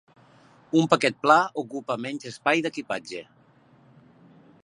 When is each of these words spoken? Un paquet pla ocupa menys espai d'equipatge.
Un 0.79 0.87
paquet 0.93 1.19
pla 1.25 1.35
ocupa 1.63 1.99
menys 2.07 2.27
espai 2.31 2.65
d'equipatge. 2.67 3.23